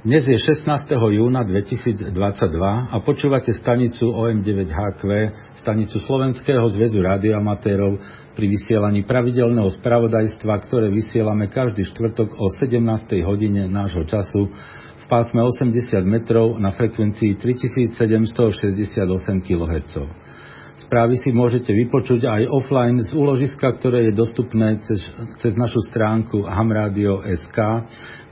[0.00, 0.64] Dnes je 16.
[0.96, 2.08] júna 2022
[2.88, 5.04] a počúvate stanicu OM9HQ,
[5.60, 8.00] stanicu Slovenského zväzu radioamatérov
[8.32, 12.80] pri vysielaní pravidelného spravodajstva, ktoré vysielame každý štvrtok o 17.
[13.28, 15.68] hodine nášho času v pásme 80
[16.08, 19.04] metrov na frekvencii 3768
[19.44, 19.94] kHz.
[20.80, 25.04] Správy si môžete vypočuť aj offline z úložiska, ktoré je dostupné cez,
[25.36, 27.58] cez našu stránku hamradio.sk,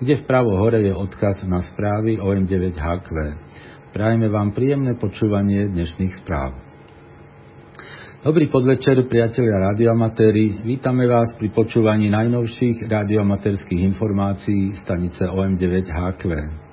[0.00, 3.08] kde vpravo hore je odkaz na správy OM9HQ.
[3.92, 6.56] Prajeme vám príjemné počúvanie dnešných správ.
[8.24, 10.64] Dobrý podvečer, priatelia radioamatéri.
[10.64, 16.67] Vítame vás pri počúvaní najnovších radioamatérských informácií stanice OM9HQ.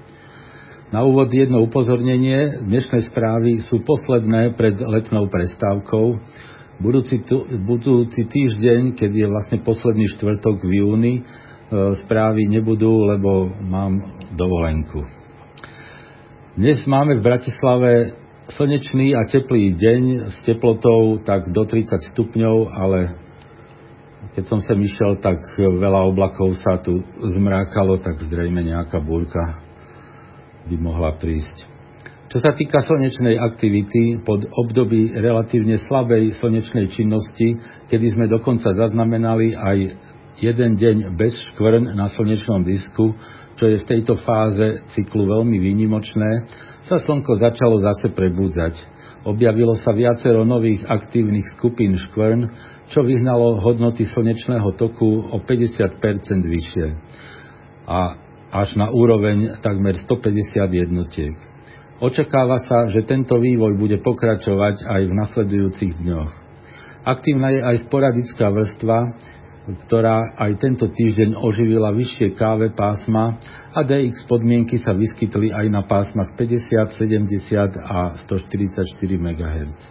[0.93, 2.61] Na úvod jedno upozornenie.
[2.61, 6.21] Dnešné správy sú posledné pred letnou prestávkou.
[6.77, 7.25] Budúci,
[7.65, 11.21] budúci týždeň, keď je vlastne posledný štvrtok v júni, e,
[12.05, 13.97] správy nebudú, lebo mám
[14.37, 15.01] dovolenku.
[16.53, 17.91] Dnes máme v Bratislave
[18.53, 22.99] slnečný a teplý deň s teplotou tak do 30 stupňov, ale
[24.37, 29.64] keď som sem išiel, tak veľa oblakov sa tu zmrákalo, tak zrejme nejaká búrka
[30.69, 31.75] by mohla prísť.
[32.35, 39.55] Čo sa týka slnečnej aktivity, pod období relatívne slabej slnečnej činnosti, kedy sme dokonca zaznamenali
[39.55, 39.77] aj
[40.43, 43.15] jeden deň bez škvrn na slnečnom disku,
[43.55, 46.43] čo je v tejto fáze cyklu veľmi výnimočné,
[46.83, 48.75] sa slnko začalo zase prebúdzať.
[49.23, 52.51] Objavilo sa viacero nových aktívnych skupín škvrn,
[52.91, 56.87] čo vyhnalo hodnoty slnečného toku o 50 vyššie.
[57.89, 58.24] A
[58.55, 61.35] až na úroveň takmer 150 jednotiek.
[61.99, 66.31] Očakáva sa, že tento vývoj bude pokračovať aj v nasledujúcich dňoch.
[67.03, 69.15] Aktívna je aj sporadická vrstva,
[69.65, 73.41] ktorá aj tento týždeň oživila vyššie káve pásma
[73.73, 78.85] a DX podmienky sa vyskytli aj na pásmach 50, 70 a 144
[79.17, 79.81] MHz.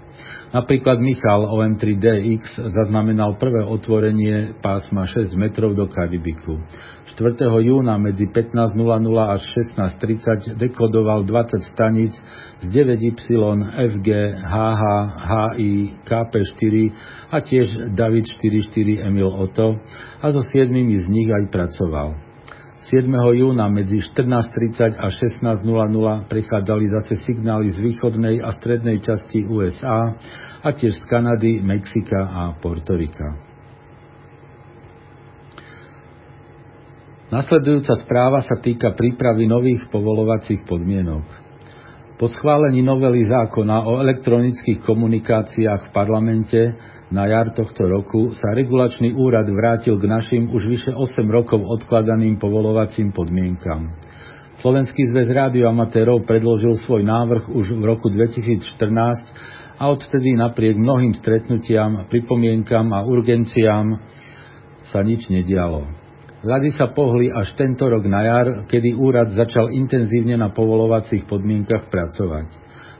[0.54, 6.62] Napríklad Michal OM3DX zaznamenal prvé otvorenie pásma 6 metrov do Karibiku.
[7.18, 7.42] 4.
[7.42, 8.78] júna medzi 15.00
[9.18, 12.14] až 16.30 dekodoval 20 staníc
[12.62, 13.34] z 9Y,
[13.98, 14.08] FG,
[14.46, 14.82] HH,
[15.26, 15.74] HI,
[16.06, 16.74] KP4
[17.34, 19.82] a tiež David 44 Emil Otto
[20.22, 22.23] a so siedmimi z nich aj pracoval.
[22.84, 23.08] 7.
[23.08, 30.12] júna medzi 14.30 a 16.00 prichádzali zase signály z východnej a strednej časti USA
[30.60, 33.40] a tiež z Kanady, Mexika a Portorika.
[37.32, 41.24] Nasledujúca správa sa týka prípravy nových povolovacích podmienok.
[42.20, 46.60] Po schválení novely zákona o elektronických komunikáciách v parlamente
[47.12, 52.40] na jar tohto roku sa regulačný úrad vrátil k našim už vyše 8 rokov odkladaným
[52.40, 53.92] povolovacím podmienkam.
[54.64, 58.64] Slovenský zväz rádioamatérov predložil svoj návrh už v roku 2014
[59.76, 64.00] a odtedy napriek mnohým stretnutiam, pripomienkam a urgenciám
[64.88, 65.84] sa nič nedialo.
[66.44, 71.88] Rady sa pohli až tento rok na jar, kedy úrad začal intenzívne na povolovacích podmienkach
[71.88, 72.48] pracovať.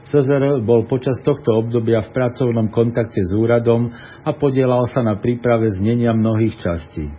[0.05, 3.89] CZR bol počas tohto obdobia v pracovnom kontakte s úradom
[4.21, 7.09] a podielal sa na príprave znenia mnohých častí.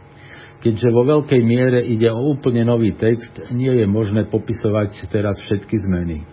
[0.63, 5.77] Keďže vo veľkej miere ide o úplne nový text, nie je možné popisovať teraz všetky
[5.83, 6.27] zmeny.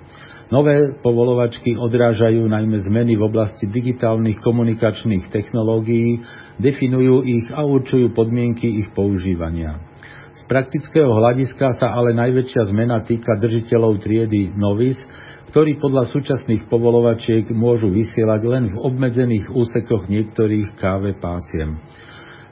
[0.53, 6.21] Nové povolovačky odrážajú najmä zmeny v oblasti digitálnych komunikačných technológií,
[6.61, 9.81] definujú ich a určujú podmienky ich používania.
[10.37, 14.99] Z praktického hľadiska sa ale najväčšia zmena týka držiteľov triedy Novis,
[15.53, 21.77] ktorí podľa súčasných povolovačiek môžu vysielať len v obmedzených úsekoch niektorých KV pásiem.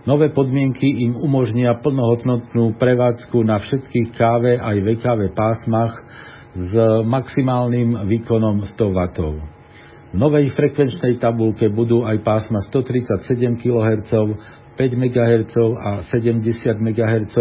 [0.05, 5.97] Nové podmienky im umožnia plnohodnotnú prevádzku na všetkých KV aj VKV pásmach
[6.53, 8.99] s maximálnym výkonom 100 W.
[10.13, 13.17] V novej frekvenčnej tabulke budú aj pásma 137
[13.57, 14.13] kHz,
[14.77, 16.37] 5 MHz a 70
[16.77, 17.35] MHz,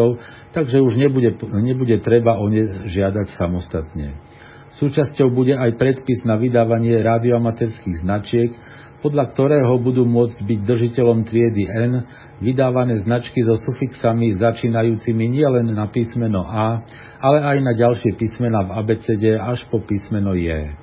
[0.57, 4.40] takže už nebude, nebude treba o ne žiadať samostatne.
[4.71, 8.55] Súčasťou bude aj predpis na vydávanie radioamatérských značiek,
[9.01, 12.05] podľa ktorého budú môcť byť držiteľom triedy N
[12.39, 16.85] vydávané značky so sufixami začínajúcimi nielen na písmeno A,
[17.19, 20.77] ale aj na ďalšie písmena v abecede až po písmeno J.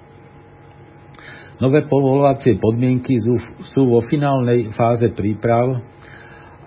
[1.57, 3.17] Nové povolovacie podmienky
[3.73, 5.81] sú vo finálnej fáze príprav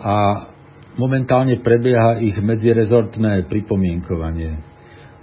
[0.02, 0.14] a
[0.99, 4.69] momentálne prebieha ich medzirezortné pripomienkovanie.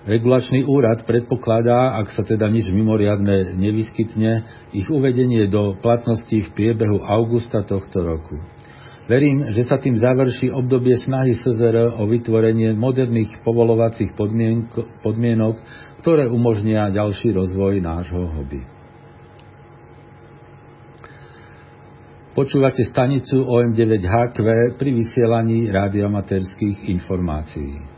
[0.07, 7.03] Regulačný úrad predpokladá, ak sa teda nič mimoriadne nevyskytne, ich uvedenie do platnosti v priebehu
[7.03, 8.39] augusta tohto roku.
[9.11, 14.15] Verím, že sa tým završí obdobie snahy SZR o vytvorenie moderných povolovacích
[15.03, 15.55] podmienok,
[15.99, 18.63] ktoré umožnia ďalší rozvoj nášho hobby.
[22.31, 24.37] Počúvate stanicu OM9HQ
[24.79, 27.96] pri vysielaní rádiomaterských informácií.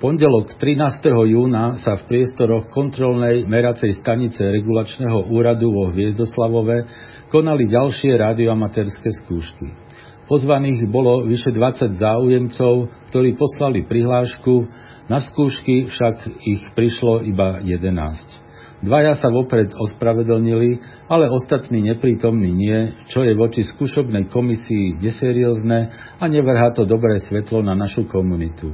[0.00, 1.12] Pondelok 13.
[1.12, 6.88] júna sa v priestoroch kontrolnej meracej stanice regulačného úradu vo Hviezdoslavove
[7.28, 9.76] konali ďalšie radioamatérske skúšky.
[10.24, 14.72] Pozvaných bolo vyše 20 záujemcov, ktorí poslali prihlášku,
[15.12, 18.80] na skúšky však ich prišlo iba 11.
[18.80, 20.80] Dvaja sa vopred ospravedlnili,
[21.12, 27.60] ale ostatní neprítomní nie, čo je voči skúšobnej komisii neseriózne a nevrhá to dobré svetlo
[27.60, 28.72] na našu komunitu.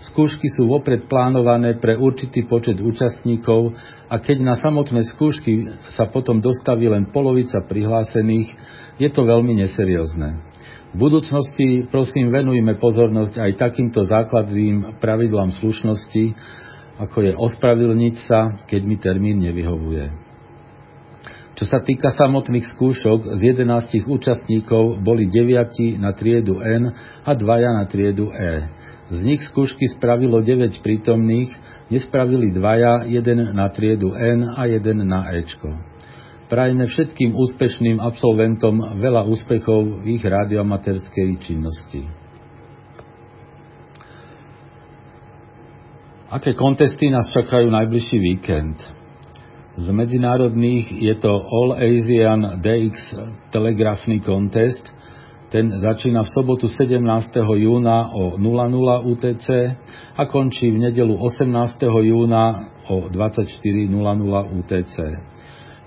[0.00, 3.76] Skúšky sú vopred plánované pre určitý počet účastníkov
[4.08, 8.48] a keď na samotné skúšky sa potom dostaví len polovica prihlásených,
[8.96, 10.40] je to veľmi neseriózne.
[10.90, 16.24] V budúcnosti prosím venujme pozornosť aj takýmto základným pravidlám slušnosti,
[16.96, 20.30] ako je ospravedlniť sa, keď mi termín nevyhovuje.
[21.60, 26.88] Čo sa týka samotných skúšok, z 11 účastníkov boli 9 na triedu N
[27.20, 28.64] a 2 na triedu E.
[29.10, 31.50] Z nich skúšky spravilo 9 prítomných,
[31.90, 35.74] nespravili dvaja, jeden na triedu N a jeden na Ečko.
[36.46, 42.06] Prajme všetkým úspešným absolventom veľa úspechov v ich radiomaterskej činnosti.
[46.30, 48.78] Aké kontesty nás čakajú najbližší víkend?
[49.74, 52.94] Z medzinárodných je to All Asian DX
[53.50, 54.86] telegrafný kontest–
[55.50, 57.02] ten začína v sobotu 17.
[57.58, 59.46] júna o 00 UTC
[60.14, 61.50] a končí v nedelu 18.
[62.06, 63.90] júna o 24.00
[64.54, 64.96] UTC.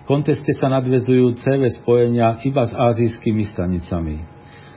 [0.04, 4.28] V konteste sa nadvezujú CV spojenia iba s azijskými stanicami.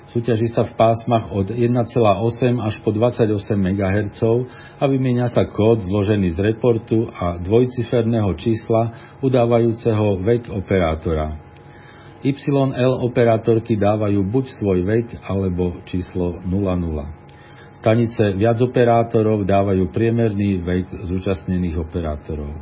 [0.06, 4.22] Súťaží sa v pásmach od 1,8 až po 28 MHz
[4.78, 11.45] a vymieňa sa kód zložený z reportu a dvojciferného čísla udávajúceho vek operátora.
[12.26, 17.78] YL operátorky dávajú buď svoj vek alebo číslo 00.
[17.78, 22.50] Stanice viac operátorov dávajú priemerný vek zúčastnených operátorov.
[22.50, 22.60] E,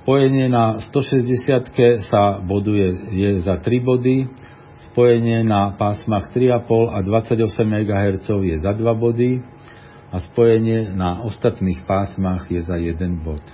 [0.00, 4.32] spojenie na 160 sa boduje je za 3 body,
[4.88, 9.44] spojenie na pásmach 3,5 a 28 MHz je za 2 body
[10.08, 13.44] a spojenie na ostatných pásmach je za 1 bod.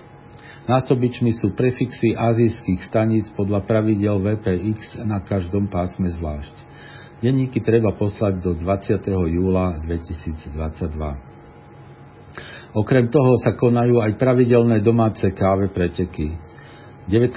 [0.64, 6.56] Násobičmi sú prefixy azijských staníc podľa pravidel VPX na každom pásme zvlášť.
[7.20, 8.96] Denníky treba poslať do 20.
[9.28, 10.56] júla 2022.
[12.74, 16.32] Okrem toho sa konajú aj pravidelné domáce káve preteky.
[17.12, 17.36] 19.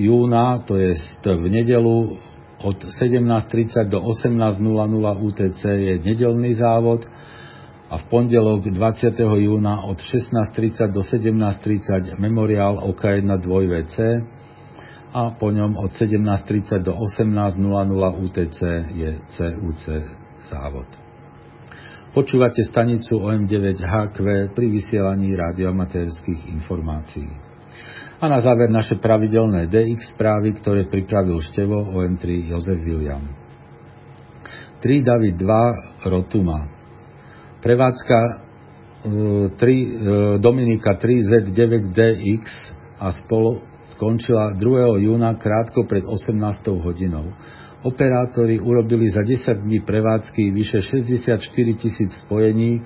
[0.00, 2.16] júna, to je v nedelu
[2.64, 4.56] od 17.30 do 18.00
[5.20, 7.04] UTC je nedelný závod
[7.88, 9.16] a v pondelok 20.
[9.16, 13.96] júna od 16.30 do 17.30 memoriál OK1 2VC
[15.16, 18.60] a po ňom od 17.30 do 18.00 UTC
[18.92, 19.82] je CUC
[20.52, 20.88] závod.
[22.12, 27.28] Počúvate stanicu OM9HQ pri vysielaní radioamatérských informácií.
[28.18, 33.22] A na záver naše pravidelné DX správy, ktoré pripravil števo OM3 Jozef William.
[34.82, 36.77] 3 David 2 Rotuma
[37.68, 38.18] Prevádzka
[39.56, 42.40] 3, e, e, Dominika 3Z9DX
[42.96, 43.60] a spolu
[43.92, 44.96] skončila 2.
[45.04, 46.64] júna krátko pred 18.
[46.80, 47.28] hodinou.
[47.84, 52.82] Operátori urobili za 10 dní prevádzky vyše 64 tisíc spojení,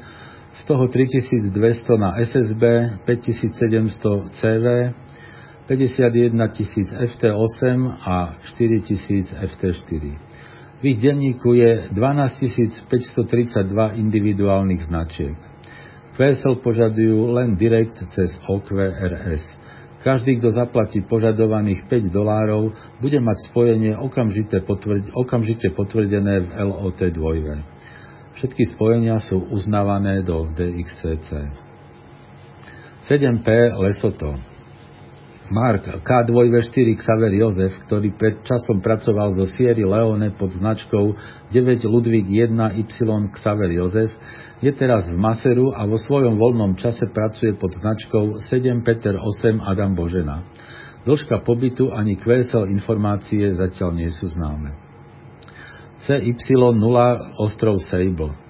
[0.52, 2.62] z toho 3200 na SSB,
[3.06, 4.66] 5700 CV,
[5.66, 10.18] 51 tisíc FT8 a 4 tisíc FT4.
[10.82, 15.38] V ich denníku je 12 532 individuálnych značiek.
[16.18, 19.46] QSL požadujú len direkt cez OQRS.
[20.02, 26.98] Každý, kto zaplatí požadovaných 5 dolárov, bude mať spojenie okamžite, potvrd- okamžite potvrdené v LOT
[26.98, 28.42] 2.
[28.42, 31.30] Všetky spojenia sú uznávané do DXCC.
[33.06, 33.46] 7P
[33.78, 34.51] Lesoto
[35.52, 41.12] Mark K2V4 Xaver Jozef, ktorý pred časom pracoval zo Sierra Leone pod značkou
[41.52, 42.88] 9 Ludvík 1 Y
[43.36, 44.08] Xaver Jozef,
[44.64, 49.60] je teraz v Maseru a vo svojom voľnom čase pracuje pod značkou 7 Peter 8
[49.60, 50.48] Adam Božena.
[51.04, 54.72] Dĺžka pobytu ani QSL informácie zatiaľ nie sú známe.
[56.08, 56.96] CY0
[57.36, 58.41] Ostrov Sable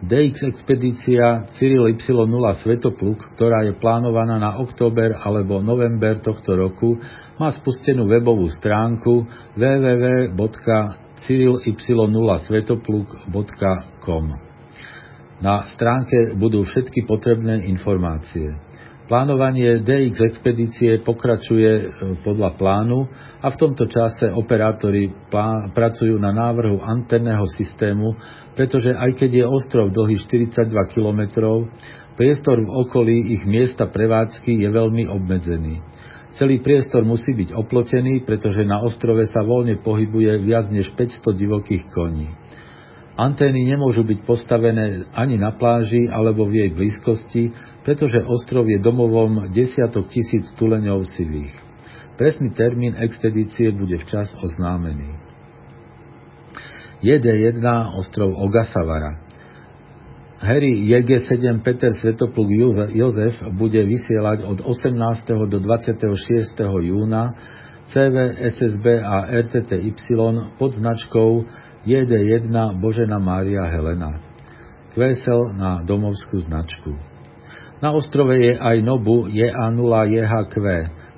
[0.00, 2.32] DX expedícia Cyril Y0
[2.64, 6.96] Svetopluk, ktorá je plánovaná na október alebo november tohto roku,
[7.36, 9.28] má spustenú webovú stránku
[9.60, 14.24] www.cyril cyrily0svetopluk.com.
[15.44, 18.56] Na stránke budú všetky potrebné informácie.
[19.10, 21.84] Plánovanie DX expedície pokračuje e,
[22.22, 23.10] podľa plánu
[23.42, 25.10] a v tomto čase operátori
[25.74, 28.14] pracujú na návrhu antenného systému,
[28.54, 31.20] pretože aj keď je ostrov dlhý 42 km,
[32.14, 35.82] priestor v okolí ich miesta prevádzky je veľmi obmedzený.
[36.38, 41.90] Celý priestor musí byť oplotený, pretože na ostrove sa voľne pohybuje viac než 500 divokých
[41.90, 42.30] koní.
[43.20, 47.52] Antény nemôžu byť postavené ani na pláži alebo v jej blízkosti,
[47.84, 51.52] pretože ostrov je domovom desiatok tisíc tuleňov sivých.
[52.16, 55.20] Presný termín expedície bude včas oznámený.
[57.04, 57.60] JD1
[58.00, 59.20] ostrov Ogasavara
[60.40, 62.48] Harry JG7 Peter Svetopluk
[62.96, 64.96] Jozef bude vysielať od 18.
[65.52, 66.56] do 26.
[66.64, 67.36] júna
[67.90, 68.16] CV,
[68.54, 69.90] SSB a RTTY
[70.58, 71.42] pod značkou
[71.82, 74.22] JD1 Božena Mária Helena.
[74.94, 76.94] Kvesel na domovskú značku.
[77.82, 80.54] Na ostrove je aj Nobu JA0 JHQ,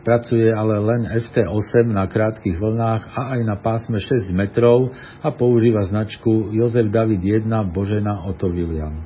[0.00, 5.84] pracuje ale len FT8 na krátkých vlnách a aj na pásme 6 metrov a používa
[5.84, 8.96] značku Jozef David 1 Božena Otto William.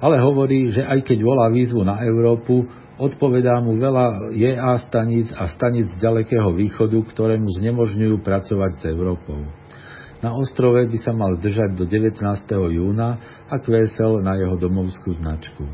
[0.00, 2.64] Ale hovorí, že aj keď volá výzvu na Európu,
[2.98, 9.40] odpovedá mu veľa JA staníc a staníc ďalekého východu, ktoré mu znemožňujú pracovať s Európou.
[10.24, 12.24] Na ostrove by sa mal držať do 19.
[12.72, 15.68] júna a kvésel na jeho domovskú značku.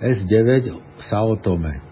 [0.00, 0.72] S9
[1.04, 1.91] Sao Tome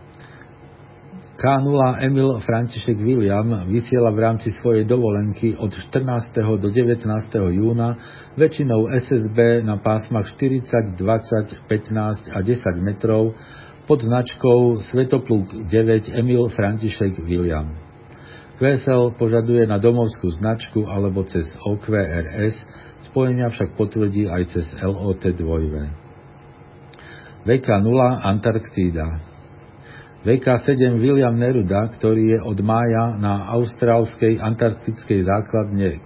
[1.41, 6.37] K0 Emil František William vysiela v rámci svojej dovolenky od 14.
[6.37, 7.01] do 19.
[7.33, 7.97] júna
[8.37, 13.33] väčšinou SSB na pásmach 40, 20, 15 a 10 metrov
[13.89, 17.73] pod značkou Svetopluk 9 Emil František William.
[18.61, 22.53] QSL požaduje na domovskú značku alebo cez OQRS,
[23.09, 25.41] spojenia však potvrdí aj cez LOT 2.
[27.49, 29.30] VK0 Antarktída
[30.21, 35.97] VK7 William Neruda, ktorý je od mája na austrálskej antarktickej základne,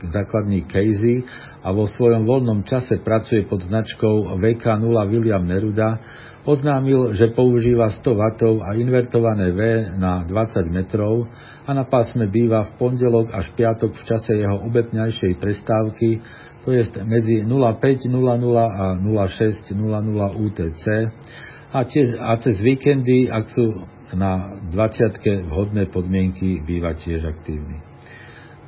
[0.00, 1.20] základni Casey
[1.60, 6.00] a vo svojom voľnom čase pracuje pod značkou VK0 William Neruda,
[6.48, 8.20] oznámil, že používa 100 W
[8.64, 9.60] a invertované V
[10.00, 11.28] na 20 metrov
[11.68, 16.24] a na pásme býva v pondelok až piatok v čase jeho obetňajšej prestávky,
[16.64, 19.76] to je medzi 05.00 a 06.00
[20.48, 20.84] UTC
[21.70, 27.78] a, tiež, a cez víkendy, ak sú na 20 vhodné podmienky, býva tiež aktívny.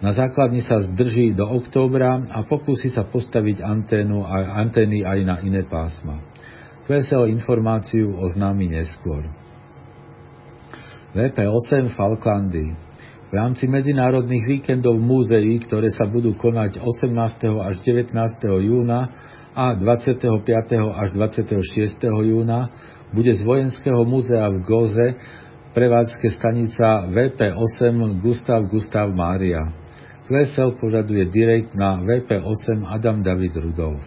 [0.02, 5.36] Na základni sa zdrží do októbra a pokúsi sa postaviť anténu a antény aj na
[5.42, 6.18] iné pásma.
[6.90, 9.30] QSL informáciu oznámi neskôr.
[11.14, 12.74] VP8 Falklandy
[13.32, 17.64] v rámci medzinárodných víkendov múzeí, ktoré sa budú konať 18.
[17.64, 18.12] až 19.
[18.44, 19.08] júna
[19.56, 20.36] a 25.
[20.76, 21.96] až 26.
[22.28, 22.68] júna,
[23.08, 25.16] bude z Vojenského múzea v Goze
[25.72, 29.64] prevádzke stanica VP8 Gustav Gustav Mária.
[30.28, 34.04] QSL požaduje direkt na VP8 Adam David Rudolf.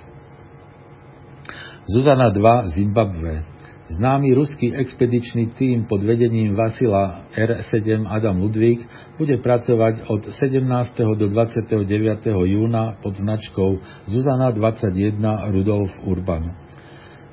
[1.89, 3.54] Zuzana 2 Zimbabwe.
[3.85, 8.81] Známy ruský expedičný tím pod vedením Vasila R7 Adam Ludvík
[9.21, 10.65] bude pracovať od 17.
[11.13, 12.25] do 29.
[12.25, 13.77] júna pod značkou
[14.09, 15.21] Zuzana 21
[15.53, 16.57] Rudolf Urban.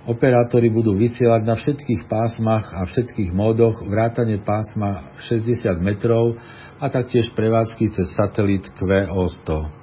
[0.04, 6.36] Operátori budú vysielať na všetkých pásmach a všetkých módoch vrátane pásma 60 metrov
[6.76, 9.80] a taktiež prevádzky cez satelit QO100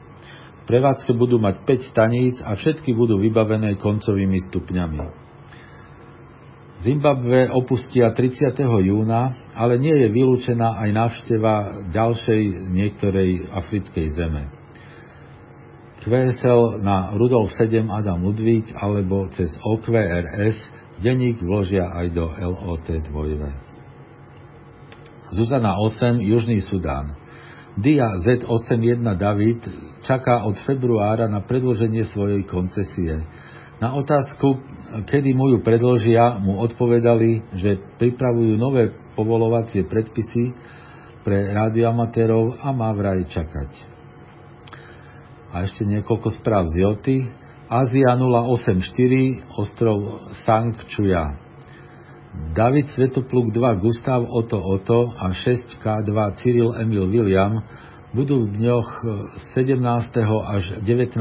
[0.69, 5.28] prevádzke budú mať 5 staníc a všetky budú vybavené koncovými stupňami.
[6.79, 8.55] Zimbabwe opustia 30.
[8.63, 14.47] júna, ale nie je vylúčená aj návšteva ďalšej niektorej africkej zeme.
[15.99, 20.55] QSL na Rudolf 7 Adam Ludvík alebo cez OQRS
[21.03, 25.35] denník vložia aj do LOT 2.
[25.35, 27.19] Zuzana 8 Južný Sudán
[27.79, 29.63] Dia Z81 David
[30.03, 33.23] čaká od februára na predloženie svojej koncesie.
[33.79, 34.59] Na otázku,
[35.07, 40.51] kedy mu ju predložia, mu odpovedali, že pripravujú nové povolovacie predpisy
[41.23, 43.71] pre radioamatérov a má vraj čakať.
[45.55, 47.17] A ešte niekoľko správ z Joty.
[47.71, 48.83] Ázia 084,
[49.55, 51.39] ostrov Sangčuja.
[52.51, 56.11] David Svetopluk 2 Gustav Oto Oto a 6K2
[56.43, 57.63] Cyril Emil William
[58.09, 58.89] budú v dňoch
[59.53, 59.77] 17.
[60.17, 61.13] E, až 19.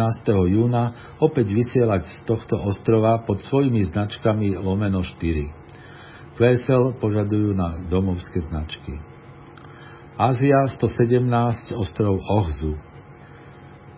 [0.49, 6.39] júna opäť vysielať z tohto ostrova pod svojimi značkami Lomeno 4.
[6.39, 9.03] QSL požadujú na domovské značky.
[10.17, 12.79] Ázia 117 ostrov Ohzu.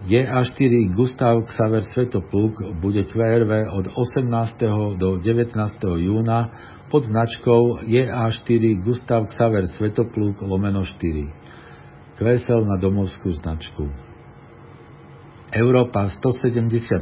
[0.01, 4.97] JA4 Gustav Xaver Svetopluk bude QRV od 18.
[4.97, 5.53] do 19.
[6.01, 6.49] júna
[6.89, 11.60] pod značkou JA4 Gustav Xaver Svetopluk lomeno 4.
[12.21, 13.89] Kvesel na domovskú značku.
[15.57, 17.01] Európa 174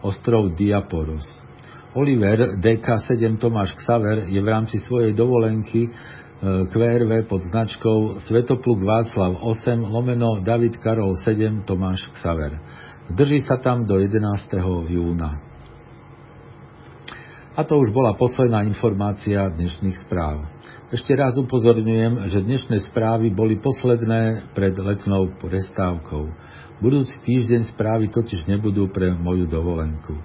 [0.00, 1.28] ostrov Diaporos.
[1.92, 5.92] Oliver DK7 Tomáš Xaver je v rámci svojej dovolenky
[6.42, 12.56] QRV pod značkou Svetopluk Václav 8 lomeno David Karol 7 Tomáš Xaver.
[13.12, 14.16] Zdrží sa tam do 11.
[14.88, 15.51] júna.
[17.52, 20.48] A to už bola posledná informácia dnešných správ.
[20.88, 26.32] Ešte raz upozorňujem, že dnešné správy boli posledné pred letnou prestávkou.
[26.80, 30.16] Budúci týždeň správy totiž nebudú pre moju dovolenku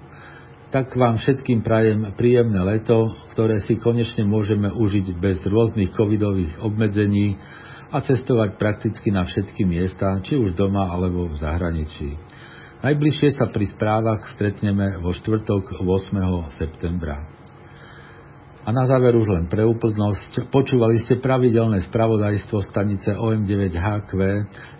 [0.68, 7.40] tak vám všetkým prajem príjemné leto, ktoré si konečne môžeme užiť bez rôznych covidových obmedzení
[7.88, 12.20] a cestovať prakticky na všetky miesta, či už doma alebo v zahraničí.
[12.78, 16.62] Najbližšie sa pri správach stretneme vo štvrtok 8.
[16.62, 17.26] septembra.
[18.62, 24.12] A na záver už len pre úplnosť, počúvali ste pravidelné spravodajstvo stanice OM9HQ,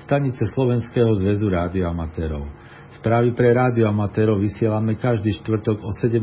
[0.06, 2.46] stanice Slovenského zväzu rádioamatérov.
[3.02, 6.22] Správy pre rádioamatérov vysielame každý štvrtok o 17.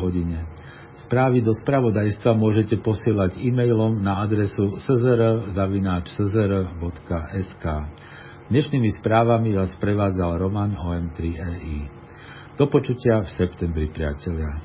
[0.00, 0.48] hodine.
[1.04, 5.24] Správy do spravodajstva môžete posielať e-mailom na adresu szr.sk.
[8.50, 11.86] Dnešnými správami vás prevádzal Roman OM3EI.
[12.58, 14.58] Do počutia v septembri, priatelia.